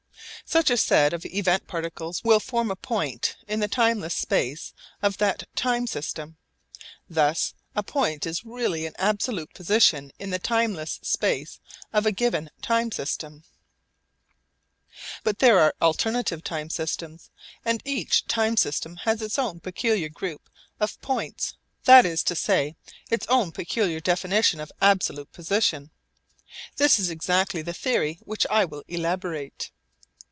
Such 0.43 0.69
a 0.69 0.75
set 0.75 1.13
of 1.13 1.25
event 1.27 1.65
particles 1.65 2.25
will 2.25 2.41
form 2.41 2.71
a 2.71 2.75
point 2.75 3.37
in 3.47 3.61
the 3.61 3.69
timeless 3.69 4.13
space 4.13 4.73
of 5.01 5.17
that 5.19 5.47
time 5.55 5.87
system. 5.87 6.35
Thus 7.07 7.53
a 7.73 7.81
point 7.83 8.25
is 8.25 8.43
really 8.43 8.85
an 8.85 8.91
absolute 8.97 9.53
position 9.53 10.11
in 10.19 10.29
the 10.29 10.39
timeless 10.39 10.99
space 11.03 11.61
of 11.93 12.05
a 12.05 12.11
given 12.11 12.49
time 12.61 12.91
system. 12.91 13.45
But 15.23 15.39
there 15.39 15.57
are 15.57 15.73
alternative 15.81 16.43
time 16.43 16.69
systems, 16.69 17.29
and 17.63 17.81
each 17.85 18.25
time 18.27 18.57
system 18.57 18.97
has 19.05 19.21
its 19.21 19.39
own 19.39 19.61
peculiar 19.61 20.09
group 20.09 20.49
of 20.81 20.99
points 20.99 21.53
that 21.85 22.05
is 22.05 22.23
to 22.23 22.35
say, 22.35 22.75
its 23.09 23.25
own 23.29 23.53
peculiar 23.53 24.01
definition 24.01 24.59
of 24.59 24.69
absolute 24.81 25.31
position. 25.31 25.91
This 26.75 26.99
is 26.99 27.09
exactly 27.09 27.61
the 27.61 27.73
theory 27.73 28.19
which 28.25 28.45
I 28.49 28.65
will 28.65 28.83
elaborate. 28.89 29.71